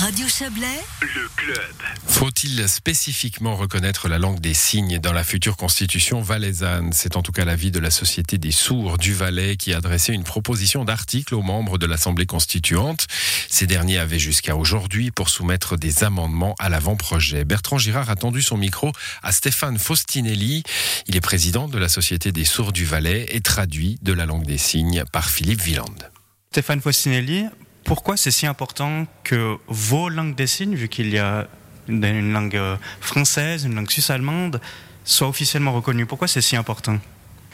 [0.00, 1.74] Radio Chablais, le club.
[2.06, 6.92] Faut-il spécifiquement reconnaître la langue des signes dans la future constitution valaisanne?
[6.92, 10.12] C'est en tout cas l'avis de la Société des sourds du Valais qui a adressé
[10.12, 13.08] une proposition d'article aux membres de l'Assemblée constituante.
[13.48, 17.44] Ces derniers avaient jusqu'à aujourd'hui pour soumettre des amendements à l'avant-projet.
[17.44, 18.92] Bertrand Girard a tendu son micro
[19.24, 20.62] à Stéphane Faustinelli.
[21.08, 24.46] Il est président de la Société des sourds du Valais et traduit de la langue
[24.46, 26.08] des signes par Philippe Villand.
[26.52, 27.46] Stéphane Faustinelli,
[27.88, 31.48] pourquoi c'est si important que vos langues des signes, vu qu'il y a
[31.88, 34.60] une langue euh, française, une langue suisse-allemande,
[35.04, 36.04] soient officiellement reconnues?
[36.04, 36.98] Pourquoi c'est si important?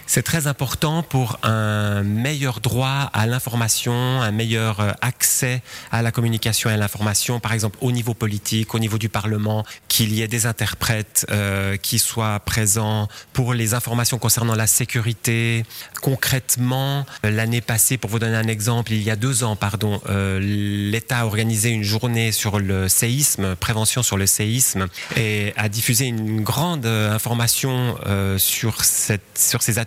[0.06, 6.12] C'est très important pour un meilleur droit à l'information, un meilleur euh, accès à la
[6.12, 10.22] communication et à l'information, par exemple au niveau politique, au niveau du Parlement, qu'il y
[10.22, 15.64] ait des interprètes euh, qui soient présents pour les informations concernant la sécurité.
[16.02, 20.38] Concrètement, l'année passée, pour vous donner un exemple, il y a deux ans, pardon, euh,
[20.40, 24.86] l'État a organisé une journée sur le séisme, prévention sur le séisme,
[25.16, 27.96] et a diffusé une grande information
[28.38, 29.78] sur, cette, sur ces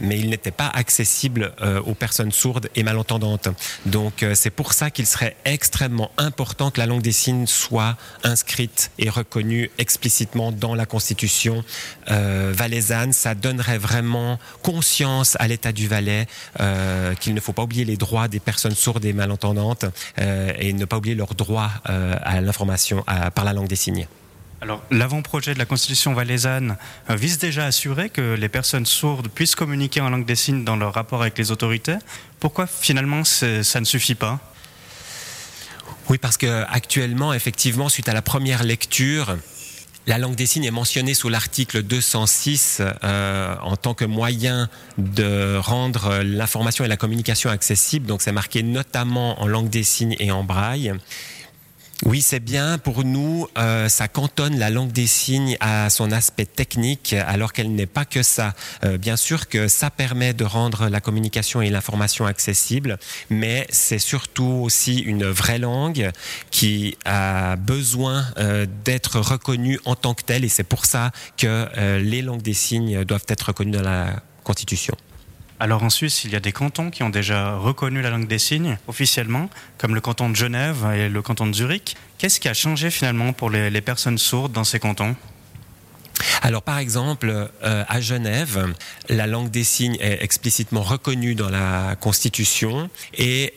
[0.00, 3.48] mais il n'était pas accessible euh, aux personnes sourdes et malentendantes.
[3.86, 7.96] Donc euh, c'est pour ça qu'il serait extrêmement important que la langue des signes soit
[8.22, 11.64] inscrite et reconnue explicitement dans la Constitution
[12.10, 13.12] euh, valaisanne.
[13.12, 16.26] Ça donnerait vraiment conscience à l'État du Valais
[17.20, 19.84] qu'il ne faut pas oublier les droits des personnes sourdes et malentendantes
[20.18, 24.06] et ne pas oublier leurs droits à l'information par la langue des signes.
[24.62, 26.76] Alors, l'avant-projet de la Constitution valaisanne
[27.08, 30.64] euh, vise déjà à assurer que les personnes sourdes puissent communiquer en langue des signes
[30.64, 31.96] dans leur rapport avec les autorités.
[32.40, 34.38] Pourquoi finalement ça ne suffit pas?
[36.10, 39.38] Oui, parce que actuellement, effectivement, suite à la première lecture,
[40.06, 45.56] la langue des signes est mentionnée sous l'article 206 euh, en tant que moyen de
[45.56, 48.06] rendre l'information et la communication accessibles.
[48.06, 50.92] Donc c'est marqué notamment en langue des signes et en braille.
[52.06, 52.78] Oui, c'est bien.
[52.78, 57.74] Pour nous, euh, ça cantonne la langue des signes à son aspect technique, alors qu'elle
[57.74, 58.54] n'est pas que ça.
[58.84, 63.98] Euh, bien sûr que ça permet de rendre la communication et l'information accessibles, mais c'est
[63.98, 66.10] surtout aussi une vraie langue
[66.50, 71.68] qui a besoin euh, d'être reconnue en tant que telle, et c'est pour ça que
[71.98, 74.96] les langues des signes doivent être reconnues dans la Constitution.
[75.62, 78.38] Alors en Suisse, il y a des cantons qui ont déjà reconnu la langue des
[78.38, 81.96] signes officiellement, comme le canton de Genève et le canton de Zurich.
[82.16, 85.14] Qu'est-ce qui a changé finalement pour les, personnes sourdes dans ces cantons?
[86.40, 88.72] Alors par exemple, euh, à Genève,
[89.10, 92.88] la langue des signes est explicitement reconnue dans la Constitution
[93.18, 93.52] et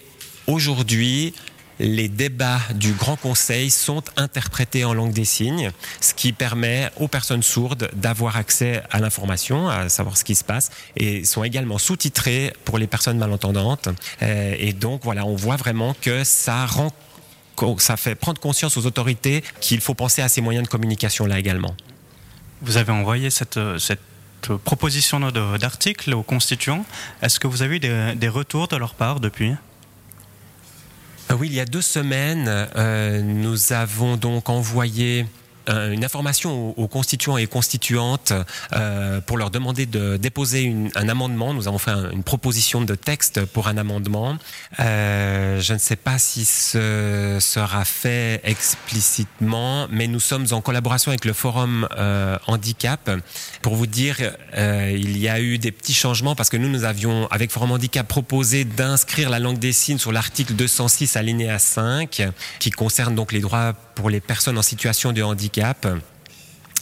[0.47, 1.34] aujourd'hui,
[1.80, 7.08] les débats du Grand Conseil sont interprétés en langue des signes, ce qui permet aux
[7.08, 11.78] personnes sourdes d'avoir accès à l'information, à savoir ce qui se passe, et sont également
[11.78, 13.90] sous-titrés pour les personnes malentendantes.
[14.22, 16.92] Euh, et donc voilà, on voit vraiment que ça rend
[17.78, 21.40] ça fait prendre conscience aux autorités qu'il faut penser à ces moyens de communication là
[21.40, 21.76] également.
[22.62, 23.60] Vous avez envoyé cette,
[24.66, 25.20] proposition
[25.60, 26.86] d'article aux constituants.
[27.22, 29.54] Est-ce que vous avez eu des, retours de leur part depuis?
[31.32, 32.46] Oui, il y a deux semaines,
[32.76, 38.34] euh, nous avons donc envoyé euh, une information aux, constituants et constituantes
[38.74, 41.53] euh, pour leur demander de déposer un amendement.
[41.53, 44.38] Nous avons fait une proposition de texte pour un amendement.
[44.79, 51.12] Euh, je ne sais pas si ce sera fait explicitement, mais nous sommes en collaboration
[51.12, 51.88] avec le Forum
[52.47, 53.12] Handicap.
[53.62, 54.18] Pour vous dire,
[54.56, 58.07] il y a eu des petits changements parce que nous, nous avions, avec Forum Handicap,
[58.07, 62.24] proposé d'inscrire la langue des signes sur l'article 206 alinéa 5,
[62.59, 65.53] qui concerne donc les droits pour les personnes en situation de handicap.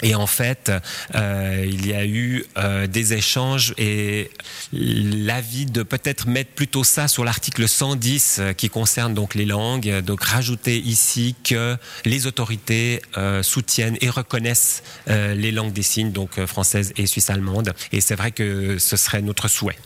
[0.01, 0.71] Et en fait,
[1.15, 4.31] euh, il y a eu euh, des échanges et
[4.73, 9.99] l'avis de peut-être mettre plutôt ça sur l'article 110 euh, qui concerne donc les langues,
[9.99, 13.01] donc rajouter ici que les autorités
[13.41, 17.73] soutiennent et reconnaissent les langues des signes, donc françaises et suisse-allemande.
[17.91, 19.77] Et c'est vrai que ce serait notre souhait.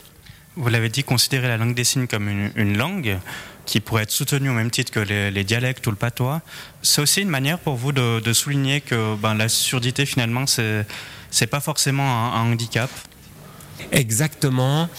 [0.57, 3.17] Vous l'avez dit, considérer la langue des signes comme une, langue
[3.65, 6.41] qui pourrait être soutenue au même titre que les, dialectes ou le patois.
[6.81, 10.85] C'est aussi une manière pour vous de, souligner que ben, la surdité, finalement, c'est,
[11.29, 12.89] c'est pas forcément un handicap?
[13.91, 14.89] Exactement.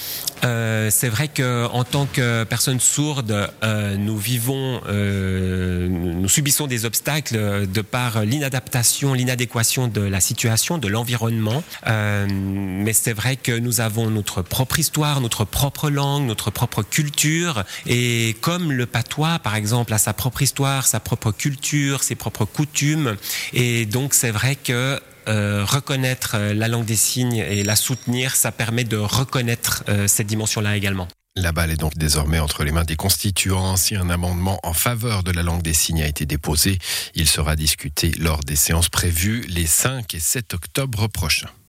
[0.45, 6.67] Euh, c'est vrai que en tant que personnes sourdes, euh, nous vivons, euh, nous subissons
[6.67, 11.63] des obstacles de par l'inadaptation, l'inadéquation de la situation, de l'environnement.
[11.87, 17.65] mais c'est vrai que nous avons notre propre histoire, notre propre langue, notre propre culture.
[17.87, 22.45] Et comme le patois, par exemple, a sa propre histoire, sa propre culture, ses propres
[22.45, 23.17] coutumes.
[23.53, 28.37] Et donc c'est vrai que euh, reconnaître euh, la langue des signes et la soutenir,
[28.37, 31.09] ça permet de reconnaître euh, cette dimension-là également.
[31.35, 33.77] La balle est donc désormais entre les mains des constituants.
[33.77, 36.79] Si un amendement en faveur de la langue des signes a été déposé,
[37.15, 41.51] il sera discuté lors des séances prévues les 5 et 7 octobre prochains.